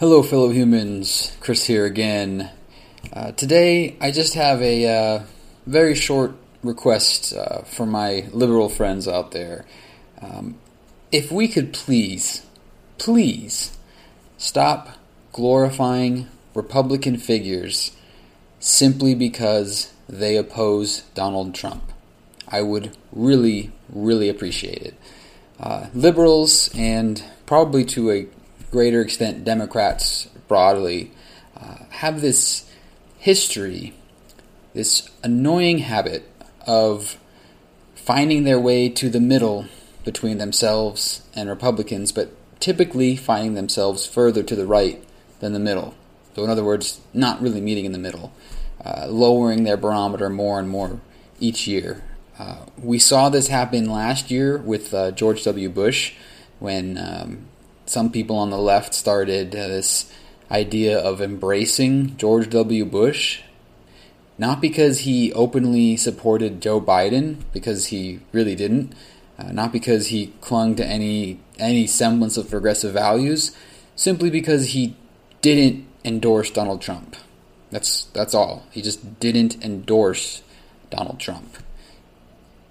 Hello, 0.00 0.24
fellow 0.24 0.50
humans. 0.50 1.36
Chris 1.38 1.66
here 1.66 1.84
again. 1.84 2.50
Uh, 3.12 3.30
today, 3.30 3.96
I 4.00 4.10
just 4.10 4.34
have 4.34 4.60
a 4.60 4.88
uh, 4.88 5.22
very 5.66 5.94
short 5.94 6.34
request 6.64 7.32
uh, 7.32 7.60
for 7.60 7.86
my 7.86 8.26
liberal 8.32 8.68
friends 8.68 9.06
out 9.06 9.30
there. 9.30 9.64
Um, 10.20 10.58
if 11.12 11.30
we 11.30 11.46
could 11.46 11.72
please, 11.72 12.44
please 12.98 13.78
stop 14.36 14.88
glorifying 15.30 16.26
Republican 16.54 17.16
figures 17.16 17.96
simply 18.58 19.14
because 19.14 19.92
they 20.08 20.36
oppose 20.36 21.02
Donald 21.14 21.54
Trump. 21.54 21.92
I 22.48 22.62
would 22.62 22.96
really, 23.12 23.70
really 23.88 24.28
appreciate 24.28 24.82
it. 24.82 24.94
Uh, 25.60 25.86
liberals 25.94 26.68
and 26.74 27.22
probably 27.46 27.84
to 27.84 28.10
a 28.10 28.26
greater 28.74 29.00
extent 29.00 29.44
Democrats 29.44 30.26
broadly 30.48 31.12
uh, 31.56 31.76
have 31.90 32.20
this 32.20 32.68
history, 33.18 33.94
this 34.72 35.08
annoying 35.22 35.78
habit 35.78 36.28
of 36.66 37.16
finding 37.94 38.42
their 38.42 38.58
way 38.58 38.88
to 38.88 39.08
the 39.08 39.20
middle 39.20 39.66
between 40.04 40.38
themselves 40.38 41.22
and 41.36 41.48
Republicans, 41.48 42.10
but 42.10 42.32
typically 42.58 43.14
finding 43.14 43.54
themselves 43.54 44.08
further 44.08 44.42
to 44.42 44.56
the 44.56 44.66
right 44.66 45.00
than 45.38 45.52
the 45.52 45.60
middle. 45.60 45.94
So, 46.34 46.42
in 46.42 46.50
other 46.50 46.64
words, 46.64 47.00
not 47.12 47.40
really 47.40 47.60
meeting 47.60 47.84
in 47.84 47.92
the 47.92 47.98
middle, 47.98 48.32
uh, 48.84 49.06
lowering 49.08 49.62
their 49.62 49.76
barometer 49.76 50.28
more 50.28 50.58
and 50.58 50.68
more 50.68 50.98
each 51.38 51.68
year. 51.68 52.02
Uh, 52.36 52.66
we 52.76 52.98
saw 52.98 53.28
this 53.28 53.46
happen 53.46 53.88
last 53.88 54.32
year 54.32 54.58
with 54.58 54.92
uh, 54.92 55.12
George 55.12 55.44
W. 55.44 55.68
Bush 55.68 56.14
when 56.58 56.98
um, 56.98 57.46
some 57.86 58.10
people 58.10 58.36
on 58.36 58.50
the 58.50 58.58
left 58.58 58.94
started 58.94 59.54
uh, 59.54 59.68
this 59.68 60.12
idea 60.50 60.98
of 60.98 61.20
embracing 61.20 62.16
George 62.16 62.48
W. 62.50 62.84
Bush, 62.84 63.42
not 64.38 64.60
because 64.60 65.00
he 65.00 65.32
openly 65.32 65.96
supported 65.96 66.60
Joe 66.60 66.80
Biden, 66.80 67.38
because 67.52 67.86
he 67.86 68.20
really 68.32 68.54
didn't, 68.54 68.92
uh, 69.38 69.52
not 69.52 69.72
because 69.72 70.08
he 70.08 70.32
clung 70.40 70.74
to 70.76 70.86
any 70.86 71.40
any 71.58 71.86
semblance 71.86 72.36
of 72.36 72.50
progressive 72.50 72.92
values, 72.92 73.56
simply 73.96 74.30
because 74.30 74.70
he 74.70 74.96
didn't 75.40 75.86
endorse 76.04 76.50
Donald 76.50 76.80
Trump. 76.80 77.16
That's 77.70 78.04
that's 78.06 78.34
all. 78.34 78.64
He 78.70 78.82
just 78.82 79.20
didn't 79.20 79.62
endorse 79.64 80.42
Donald 80.90 81.18
Trump. 81.18 81.58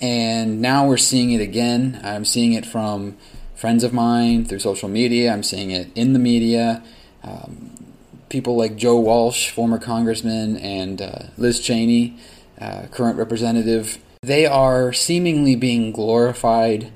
And 0.00 0.60
now 0.60 0.88
we're 0.88 0.96
seeing 0.96 1.30
it 1.30 1.40
again. 1.40 2.00
I'm 2.02 2.24
seeing 2.24 2.54
it 2.54 2.66
from 2.66 3.16
friends 3.62 3.84
of 3.84 3.92
mine 3.92 4.44
through 4.44 4.58
social 4.58 4.88
media. 4.88 5.32
I'm 5.32 5.44
seeing 5.44 5.70
it 5.70 5.88
in 5.94 6.14
the 6.14 6.18
media. 6.18 6.82
Um, 7.22 7.94
people 8.28 8.56
like 8.56 8.74
Joe 8.74 8.98
Walsh, 8.98 9.50
former 9.50 9.78
congressman, 9.78 10.56
and 10.56 11.00
uh, 11.00 11.18
Liz 11.36 11.60
Cheney, 11.60 12.18
uh, 12.60 12.86
current 12.90 13.16
representative, 13.16 13.98
they 14.20 14.46
are 14.46 14.92
seemingly 14.92 15.54
being 15.54 15.92
glorified 15.92 16.90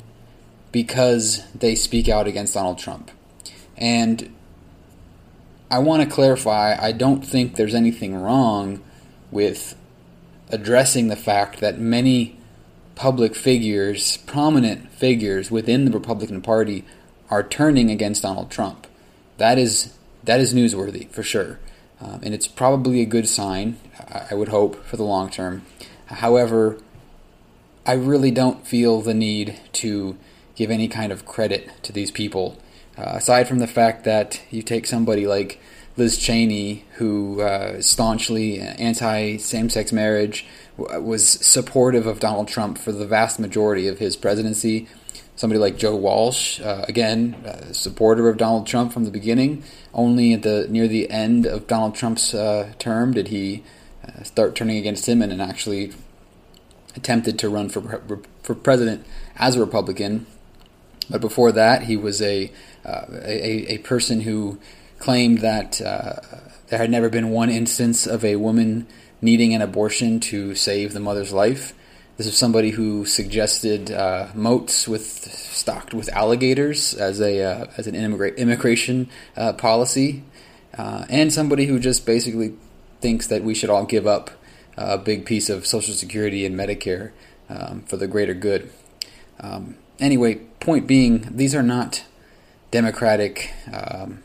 because 0.72 1.44
they 1.52 1.76
speak 1.76 2.08
out 2.08 2.26
against 2.26 2.54
Donald 2.54 2.80
Trump. 2.80 3.12
And 3.76 4.34
I 5.70 5.78
want 5.78 6.02
to 6.02 6.12
clarify 6.12 6.76
I 6.76 6.90
don't 6.90 7.24
think 7.24 7.54
there's 7.54 7.76
anything 7.76 8.16
wrong 8.16 8.82
with 9.30 9.76
addressing 10.48 11.06
the 11.06 11.16
fact 11.16 11.60
that 11.60 11.78
many 11.78 12.36
public 12.96 13.36
figures, 13.36 14.16
prominent 14.16 14.90
figures 14.90 15.50
within 15.50 15.84
the 15.84 15.92
Republican 15.92 16.42
Party, 16.42 16.84
are 17.30 17.42
turning 17.44 17.90
against 17.90 18.22
Donald 18.22 18.50
Trump. 18.50 18.88
That 19.36 19.58
is 19.58 19.96
that 20.24 20.40
is 20.40 20.52
newsworthy 20.52 21.08
for 21.10 21.22
sure, 21.22 21.60
um, 22.00 22.20
and 22.24 22.34
it's 22.34 22.48
probably 22.48 23.00
a 23.00 23.06
good 23.06 23.28
sign. 23.28 23.78
I 24.30 24.34
would 24.34 24.48
hope 24.48 24.84
for 24.84 24.96
the 24.96 25.04
long 25.04 25.30
term. 25.30 25.62
However, 26.06 26.78
I 27.84 27.92
really 27.92 28.32
don't 28.32 28.66
feel 28.66 29.00
the 29.00 29.14
need 29.14 29.60
to 29.74 30.16
give 30.56 30.70
any 30.70 30.88
kind 30.88 31.12
of 31.12 31.26
credit 31.26 31.70
to 31.84 31.92
these 31.92 32.10
people, 32.10 32.60
uh, 32.98 33.12
aside 33.14 33.46
from 33.46 33.58
the 33.58 33.66
fact 33.66 34.04
that 34.04 34.42
you 34.50 34.62
take 34.62 34.86
somebody 34.86 35.26
like 35.26 35.60
Liz 35.96 36.18
Cheney, 36.18 36.84
who 36.94 37.40
uh, 37.40 37.80
staunchly 37.80 38.60
anti 38.60 39.38
same-sex 39.38 39.92
marriage 39.92 40.46
was 40.76 41.26
supportive 41.26 42.06
of 42.06 42.20
Donald 42.20 42.48
Trump 42.48 42.76
for 42.76 42.92
the 42.92 43.06
vast 43.06 43.40
majority 43.40 43.88
of 43.88 43.98
his 43.98 44.16
presidency. 44.16 44.86
Somebody 45.36 45.58
like 45.58 45.76
Joe 45.76 45.96
Walsh, 45.96 46.60
uh, 46.60 46.84
again, 46.88 47.34
uh, 47.46 47.72
supporter 47.72 48.28
of 48.28 48.36
Donald 48.36 48.66
Trump 48.66 48.92
from 48.92 49.04
the 49.04 49.10
beginning. 49.10 49.62
Only 49.92 50.32
at 50.32 50.42
the 50.42 50.66
near 50.68 50.88
the 50.88 51.10
end 51.10 51.46
of 51.46 51.66
Donald 51.66 51.94
Trump's 51.94 52.34
uh, 52.34 52.72
term 52.78 53.12
did 53.12 53.28
he 53.28 53.62
uh, 54.06 54.22
start 54.22 54.54
turning 54.54 54.76
against 54.76 55.08
him 55.08 55.22
and, 55.22 55.32
and 55.32 55.42
actually 55.42 55.92
attempted 56.94 57.38
to 57.38 57.48
run 57.48 57.68
for 57.68 58.22
for 58.42 58.54
president 58.54 59.06
as 59.36 59.56
a 59.56 59.60
Republican. 59.60 60.26
But 61.08 61.20
before 61.20 61.52
that, 61.52 61.84
he 61.84 61.96
was 61.96 62.20
a 62.20 62.50
uh, 62.84 63.04
a, 63.10 63.74
a 63.74 63.78
person 63.78 64.22
who 64.22 64.58
claimed 64.98 65.38
that 65.38 65.80
uh, 65.80 66.20
there 66.68 66.78
had 66.78 66.90
never 66.90 67.08
been 67.08 67.30
one 67.30 67.50
instance 67.50 68.06
of 68.06 68.24
a 68.24 68.36
woman 68.36 68.86
needing 69.20 69.54
an 69.54 69.62
abortion 69.62 70.20
to 70.20 70.54
save 70.54 70.92
the 70.92 71.00
mother's 71.00 71.32
life. 71.32 71.72
This 72.16 72.26
is 72.26 72.38
somebody 72.38 72.70
who 72.70 73.04
suggested 73.04 73.90
uh, 73.90 74.28
moats 74.34 74.88
with 74.88 75.04
stocked 75.04 75.92
with 75.92 76.08
alligators 76.10 76.94
as 76.94 77.20
a 77.20 77.42
uh, 77.42 77.66
as 77.76 77.86
an 77.86 77.94
immigra- 77.94 78.36
immigration 78.36 79.08
uh, 79.36 79.52
policy, 79.52 80.24
uh, 80.78 81.04
and 81.10 81.32
somebody 81.32 81.66
who 81.66 81.78
just 81.78 82.06
basically 82.06 82.54
thinks 83.00 83.26
that 83.26 83.42
we 83.42 83.54
should 83.54 83.68
all 83.68 83.84
give 83.84 84.06
up 84.06 84.30
a 84.78 84.96
big 84.96 85.26
piece 85.26 85.50
of 85.50 85.66
Social 85.66 85.94
Security 85.94 86.46
and 86.46 86.54
Medicare 86.54 87.12
um, 87.48 87.82
for 87.82 87.96
the 87.96 88.06
greater 88.06 88.34
good. 88.34 88.70
Um, 89.40 89.76
anyway, 89.98 90.36
point 90.60 90.86
being, 90.86 91.36
these 91.36 91.54
are 91.54 91.62
not 91.62 92.04
democratic 92.70 93.52
um, 93.72 94.22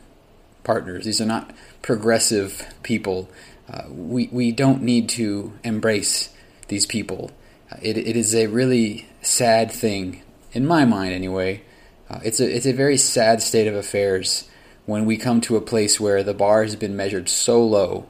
partners. 0.64 1.04
These 1.04 1.20
are 1.20 1.26
not 1.26 1.50
progressive 1.82 2.74
people 2.82 3.28
uh, 3.72 3.84
we, 3.88 4.28
we 4.32 4.52
don't 4.52 4.82
need 4.82 5.08
to 5.08 5.52
embrace 5.64 6.30
these 6.68 6.86
people. 6.86 7.30
Uh, 7.70 7.76
it, 7.80 7.96
it 7.96 8.16
is 8.16 8.34
a 8.34 8.46
really 8.48 9.08
sad 9.22 9.70
thing, 9.70 10.22
in 10.52 10.66
my 10.66 10.84
mind 10.84 11.12
anyway. 11.12 11.62
Uh, 12.10 12.20
it's, 12.22 12.40
a, 12.40 12.56
it's 12.56 12.66
a 12.66 12.72
very 12.72 12.96
sad 12.96 13.40
state 13.40 13.66
of 13.66 13.74
affairs 13.74 14.48
when 14.84 15.06
we 15.06 15.16
come 15.16 15.40
to 15.40 15.56
a 15.56 15.60
place 15.60 16.00
where 16.00 16.22
the 16.22 16.34
bar 16.34 16.62
has 16.64 16.76
been 16.76 16.96
measured 16.96 17.28
so 17.28 17.64
low 17.64 18.06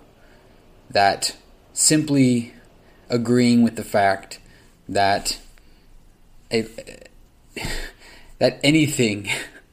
that 0.91 1.37
simply 1.73 2.55
agreeing 3.09 3.63
with 3.63 3.77
the 3.77 3.84
fact 3.84 4.41
that 4.89 5.39
a, 6.51 6.67
that 8.39 8.59
anything 8.65 9.29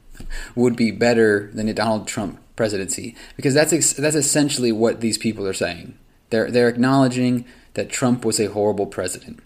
would 0.54 0.76
be 0.76 0.90
better 0.90 1.50
than 1.52 1.68
a 1.68 1.74
Donald 1.74 2.06
Trump 2.06 2.38
presidency 2.60 3.16
because 3.36 3.54
that's 3.54 3.72
ex- 3.72 3.94
that's 3.94 4.14
essentially 4.14 4.70
what 4.70 5.00
these 5.00 5.16
people 5.16 5.48
are 5.48 5.54
saying. 5.54 5.96
They're 6.28 6.50
they're 6.50 6.68
acknowledging 6.68 7.46
that 7.72 7.88
Trump 7.88 8.22
was 8.22 8.38
a 8.38 8.50
horrible 8.50 8.86
president. 8.86 9.40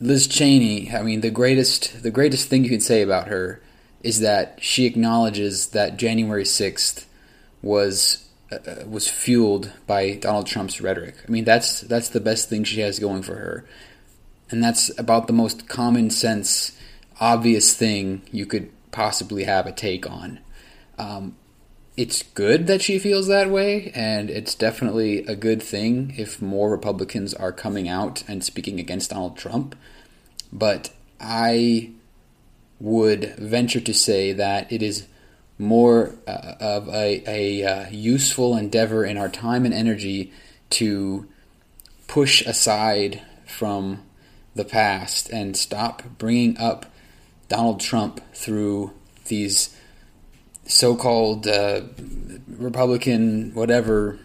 Liz 0.00 0.26
Cheney, 0.26 0.92
I 0.92 1.02
mean, 1.02 1.20
the 1.20 1.30
greatest 1.30 2.02
the 2.02 2.10
greatest 2.10 2.48
thing 2.48 2.64
you 2.64 2.70
can 2.70 2.80
say 2.80 3.02
about 3.02 3.28
her 3.28 3.62
is 4.02 4.18
that 4.18 4.58
she 4.60 4.84
acknowledges 4.84 5.68
that 5.68 5.96
January 5.96 6.44
sixth 6.44 7.08
was 7.62 8.26
uh, 8.50 8.56
uh, 8.56 8.84
was 8.88 9.06
fueled 9.06 9.70
by 9.86 10.16
Donald 10.16 10.48
Trump's 10.48 10.80
rhetoric. 10.80 11.14
I 11.24 11.30
mean, 11.30 11.44
that's 11.44 11.82
that's 11.82 12.08
the 12.08 12.26
best 12.30 12.48
thing 12.48 12.64
she 12.64 12.80
has 12.80 12.98
going 12.98 13.22
for 13.22 13.36
her, 13.36 13.64
and 14.50 14.60
that's 14.60 14.90
about 14.98 15.28
the 15.28 15.32
most 15.32 15.68
common 15.68 16.10
sense, 16.10 16.76
obvious 17.20 17.76
thing 17.76 18.22
you 18.32 18.44
could 18.44 18.70
possibly 18.90 19.44
have 19.44 19.68
a 19.68 19.72
take 19.72 20.10
on. 20.10 20.40
Um, 20.98 21.36
it's 21.98 22.22
good 22.22 22.68
that 22.68 22.80
she 22.80 22.96
feels 22.96 23.26
that 23.26 23.50
way, 23.50 23.90
and 23.92 24.30
it's 24.30 24.54
definitely 24.54 25.26
a 25.26 25.34
good 25.34 25.60
thing 25.60 26.14
if 26.16 26.40
more 26.40 26.70
Republicans 26.70 27.34
are 27.34 27.50
coming 27.50 27.88
out 27.88 28.22
and 28.28 28.44
speaking 28.44 28.78
against 28.78 29.10
Donald 29.10 29.36
Trump. 29.36 29.74
But 30.52 30.90
I 31.20 31.90
would 32.78 33.34
venture 33.36 33.80
to 33.80 33.92
say 33.92 34.32
that 34.32 34.70
it 34.70 34.80
is 34.80 35.08
more 35.58 36.14
uh, 36.28 36.54
of 36.60 36.88
a, 36.88 37.24
a 37.26 37.64
uh, 37.64 37.90
useful 37.90 38.56
endeavor 38.56 39.04
in 39.04 39.18
our 39.18 39.28
time 39.28 39.64
and 39.64 39.74
energy 39.74 40.32
to 40.70 41.26
push 42.06 42.46
aside 42.46 43.22
from 43.44 44.04
the 44.54 44.64
past 44.64 45.30
and 45.30 45.56
stop 45.56 46.04
bringing 46.16 46.56
up 46.58 46.86
Donald 47.48 47.80
Trump 47.80 48.20
through 48.32 48.92
these 49.24 49.74
so-called 50.68 51.48
uh, 51.48 51.80
Republican, 52.46 53.52
whatever, 53.54 54.18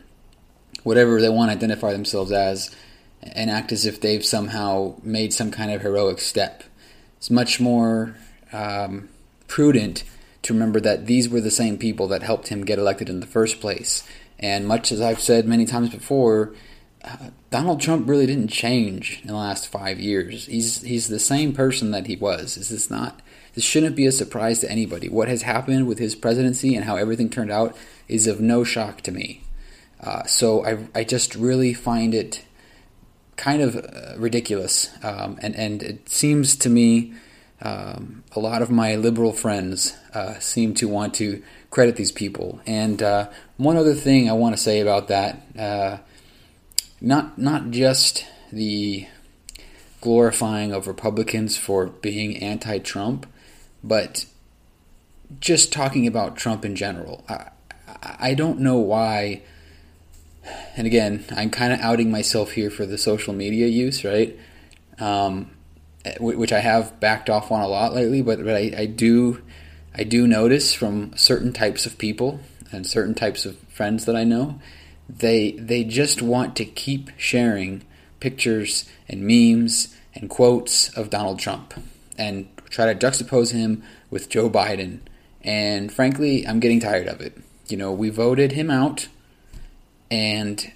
whatever 0.84 1.20
they 1.20 1.30
want 1.30 1.50
to 1.50 1.58
identify 1.58 1.92
themselves 1.94 2.32
as, 2.32 2.76
and 3.22 3.50
act 3.50 3.72
as 3.72 3.86
if 3.86 4.00
they've 4.02 4.26
somehow 4.26 4.96
made 5.02 5.34
some 5.34 5.50
kind 5.50 5.72
of 5.72 5.82
heroic 5.82 6.20
step. 6.20 6.64
It's 7.18 7.32
much 7.32 7.60
more 7.60 8.16
um, 8.52 9.10
prudent 9.48 10.04
to 10.44 10.54
remember 10.54 10.82
that 10.82 11.06
these 11.06 11.30
were 11.30 11.42
the 11.42 11.50
same 11.50 11.78
people 11.78 12.08
that 12.10 12.22
helped 12.22 12.50
him 12.50 12.66
get 12.66 12.78
elected 12.78 13.10
in 13.10 13.22
the 13.22 13.26
first 13.26 13.62
place. 13.62 14.06
And 14.38 14.68
much 14.68 14.92
as 14.92 15.00
I've 15.00 15.22
said 15.22 15.48
many 15.48 15.66
times 15.66 15.90
before, 15.90 16.54
Donald 17.50 17.82
Trump 17.82 18.08
really 18.08 18.26
didn't 18.26 18.48
change 18.48 19.20
in 19.22 19.28
the 19.28 19.36
last 19.36 19.68
five 19.68 20.00
years. 20.00 20.46
He's 20.46 20.82
he's 20.82 21.08
the 21.08 21.20
same 21.20 21.54
person 21.54 21.92
that 21.92 22.08
he 22.08 22.16
was. 22.16 22.56
This 22.56 22.72
is 22.72 22.90
not. 22.90 23.22
This 23.56 23.64
shouldn't 23.64 23.96
be 23.96 24.06
a 24.06 24.12
surprise 24.12 24.60
to 24.60 24.72
anybody. 24.72 25.10
What 25.10 25.28
has 25.28 25.44
happened 25.44 25.88
with 25.88 26.00
his 26.00 26.16
presidency 26.16 26.76
and 26.76 26.86
how 26.86 26.96
everything 26.96 27.30
turned 27.30 27.52
out 27.52 27.76
is 28.08 28.26
of 28.26 28.40
no 28.42 28.64
shock 28.64 29.02
to 29.02 29.12
me. 29.12 29.44
Uh, 30.02 30.24
so 30.24 30.66
I 30.66 31.00
I 31.00 31.04
just 31.04 31.36
really 31.36 31.74
find 31.74 32.14
it 32.14 32.44
kind 33.36 33.62
of 33.62 33.76
uh, 33.76 34.18
ridiculous, 34.18 34.90
um, 35.04 35.38
and 35.42 35.56
and 35.56 35.84
it 35.84 36.10
seems 36.10 36.56
to 36.58 36.70
me 36.70 37.14
um, 37.64 38.24
a 38.36 38.40
lot 38.40 38.62
of 38.62 38.70
my 38.70 38.96
liberal 38.96 39.32
friends 39.32 39.96
uh, 40.14 40.38
seem 40.40 40.74
to 40.76 40.88
want 40.88 41.14
to 41.16 41.42
credit 41.72 41.96
these 41.96 42.12
people. 42.12 42.62
And 42.66 43.02
uh, 43.02 43.30
one 43.58 43.78
other 43.78 43.94
thing 43.94 44.30
I 44.30 44.34
want 44.34 44.56
to 44.56 44.62
say 44.62 44.80
about 44.82 45.08
that, 45.08 45.42
uh, 45.58 45.98
not 47.04 47.38
not 47.38 47.70
just 47.70 48.26
the 48.52 49.08
glorifying 50.02 50.72
of 50.74 50.88
Republicans 50.88 51.56
for 51.58 51.86
being 51.86 52.38
anti-Trump, 52.38 53.28
but 53.84 54.26
just 55.40 55.72
talking 55.72 56.08
about 56.08 56.36
Trump 56.36 56.66
in 56.66 56.76
general. 56.76 57.24
I, 57.30 57.50
I 58.20 58.34
don't 58.34 58.60
know 58.60 58.78
why. 58.78 59.44
And 60.76 60.88
again, 60.88 61.24
I'm 61.32 61.50
kind 61.50 61.72
of 61.72 61.80
outing 61.80 62.12
myself 62.12 62.52
here 62.52 62.70
for 62.70 62.86
the 62.86 62.98
social 62.98 63.34
media 63.34 63.68
use, 63.68 64.04
right? 64.04 64.38
Um, 65.00 65.52
which 66.20 66.52
I 66.52 66.60
have 66.60 67.00
backed 67.00 67.30
off 67.30 67.52
on 67.52 67.62
a 67.62 67.68
lot 67.68 67.94
lately, 67.94 68.22
but, 68.22 68.44
but 68.44 68.56
I, 68.56 68.74
I 68.78 68.86
do 68.86 69.42
I 69.96 70.04
do 70.04 70.26
notice 70.28 70.74
from 70.74 71.16
certain 71.16 71.54
types 71.54 71.86
of 71.86 71.98
people 71.98 72.40
and 72.72 72.88
certain 72.88 73.14
types 73.14 73.46
of 73.46 73.58
friends 73.70 74.06
that 74.06 74.16
I 74.16 74.24
know, 74.24 74.60
they 75.10 75.52
they 75.54 75.84
just 75.84 76.22
want 76.22 76.56
to 76.58 76.66
keep 76.66 77.10
sharing 77.18 77.84
pictures 78.20 78.90
and 79.08 79.22
memes 79.22 79.96
and 80.16 80.30
quotes 80.30 80.90
of 80.98 81.10
Donald 81.10 81.40
Trump 81.40 81.74
and 82.18 82.48
try 82.70 82.92
to 82.92 82.96
juxtapose 82.96 83.52
him 83.52 83.84
with 84.10 84.30
Joe 84.30 84.50
Biden. 84.50 85.00
And 85.42 85.92
frankly, 85.92 86.48
I'm 86.48 86.60
getting 86.60 86.80
tired 86.80 87.08
of 87.08 87.20
it. 87.20 87.38
You 87.68 87.78
know, 87.78 87.92
we 87.92 88.10
voted 88.10 88.54
him 88.54 88.70
out, 88.70 89.08
and 90.10 90.72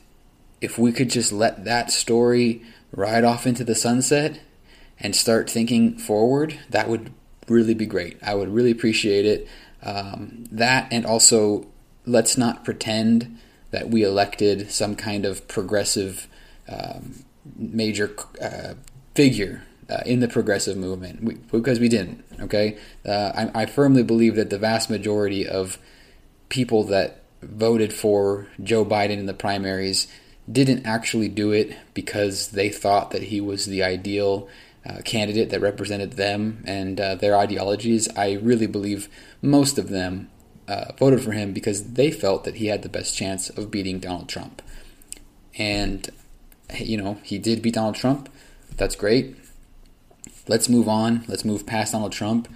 if 0.61 0.77
we 0.77 0.91
could 0.91 1.09
just 1.09 1.31
let 1.31 1.65
that 1.65 1.91
story 1.91 2.63
ride 2.91 3.23
off 3.23 3.45
into 3.45 3.63
the 3.63 3.75
sunset 3.75 4.39
and 4.99 5.15
start 5.15 5.49
thinking 5.49 5.97
forward, 5.97 6.59
that 6.69 6.89
would 6.89 7.11
really 7.47 7.73
be 7.73 7.85
great. 7.85 8.17
I 8.21 8.35
would 8.35 8.49
really 8.49 8.71
appreciate 8.71 9.25
it. 9.25 9.47
Um, 9.83 10.45
that 10.51 10.87
and 10.91 11.05
also, 11.05 11.67
let's 12.05 12.37
not 12.37 12.65
pretend 12.65 13.37
that 13.71 13.89
we 13.89 14.03
elected 14.03 14.71
some 14.71 14.95
kind 14.95 15.25
of 15.25 15.47
progressive 15.47 16.27
um, 16.69 17.23
major 17.55 18.15
uh, 18.41 18.73
figure 19.15 19.63
uh, 19.89 20.01
in 20.05 20.19
the 20.19 20.27
progressive 20.27 20.77
movement 20.77 21.23
we, 21.23 21.35
because 21.35 21.79
we 21.79 21.89
didn't. 21.89 22.23
Okay, 22.39 22.77
uh, 23.05 23.49
I, 23.55 23.61
I, 23.61 23.65
firmly 23.65 24.03
believe 24.03 24.35
that 24.35 24.49
the 24.49 24.57
vast 24.57 24.89
majority 24.89 25.47
of 25.47 25.77
people 26.49 26.83
that 26.85 27.23
voted 27.41 27.93
for 27.93 28.47
Joe 28.61 28.83
Biden 28.85 29.17
in 29.17 29.25
the 29.25 29.33
primaries 29.33 30.07
didn't 30.51 30.85
actually 30.85 31.29
do 31.29 31.51
it 31.51 31.75
because 31.93 32.49
they 32.49 32.69
thought 32.69 33.11
that 33.11 33.23
he 33.23 33.41
was 33.41 33.65
the 33.65 33.83
ideal 33.83 34.47
uh, 34.85 35.01
candidate 35.03 35.49
that 35.49 35.61
represented 35.61 36.13
them 36.13 36.63
and 36.65 36.99
uh, 36.99 37.15
their 37.15 37.35
ideologies. 37.35 38.07
I 38.15 38.33
really 38.33 38.67
believe 38.67 39.09
most 39.41 39.77
of 39.77 39.89
them 39.89 40.29
uh, 40.67 40.91
voted 40.97 41.21
for 41.21 41.31
him 41.31 41.53
because 41.53 41.93
they 41.93 42.11
felt 42.11 42.43
that 42.43 42.55
he 42.55 42.67
had 42.67 42.81
the 42.81 42.89
best 42.89 43.15
chance 43.15 43.49
of 43.49 43.71
beating 43.71 43.99
Donald 43.99 44.29
Trump. 44.29 44.61
And, 45.57 46.09
you 46.77 46.97
know, 46.97 47.19
he 47.23 47.37
did 47.37 47.61
beat 47.61 47.75
Donald 47.75 47.95
Trump. 47.95 48.29
That's 48.75 48.95
great. 48.95 49.35
Let's 50.47 50.69
move 50.69 50.87
on. 50.87 51.23
Let's 51.27 51.45
move 51.45 51.65
past 51.65 51.93
Donald 51.93 52.11
Trump. 52.11 52.47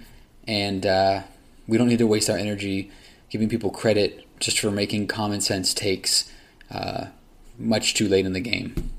And 0.46 0.86
uh, 0.86 1.22
we 1.66 1.78
don't 1.78 1.88
need 1.88 1.98
to 1.98 2.06
waste 2.06 2.30
our 2.30 2.36
energy 2.36 2.90
giving 3.30 3.48
people 3.48 3.70
credit 3.70 4.26
just 4.40 4.60
for 4.60 4.70
making 4.70 5.06
common 5.06 5.40
sense 5.40 5.72
takes 5.72 6.30
uh, 6.70 7.06
much 7.58 7.94
too 7.94 8.08
late 8.08 8.26
in 8.26 8.32
the 8.32 8.40
game. 8.40 8.90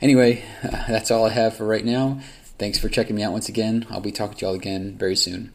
Anyway, 0.00 0.44
that's 0.62 1.10
all 1.10 1.24
I 1.24 1.30
have 1.30 1.56
for 1.56 1.66
right 1.66 1.84
now. 1.84 2.20
Thanks 2.58 2.78
for 2.78 2.88
checking 2.88 3.16
me 3.16 3.22
out 3.22 3.32
once 3.32 3.48
again. 3.48 3.86
I'll 3.90 4.00
be 4.00 4.12
talking 4.12 4.36
to 4.36 4.46
y'all 4.46 4.54
again 4.54 4.96
very 4.98 5.16
soon. 5.16 5.52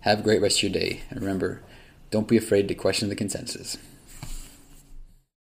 Have 0.00 0.20
a 0.20 0.22
great 0.22 0.40
rest 0.40 0.58
of 0.58 0.62
your 0.64 0.72
day. 0.72 1.02
And 1.10 1.20
remember, 1.20 1.62
don't 2.10 2.28
be 2.28 2.36
afraid 2.36 2.68
to 2.68 2.74
question 2.74 3.08
the 3.08 3.16
consensus. 3.16 3.76